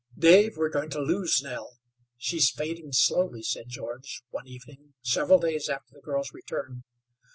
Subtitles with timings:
[0.17, 1.77] "Dave, we're going to loose Nell.
[2.17, 6.83] She's fading slowly," said George, one evening, several days after the girl's return.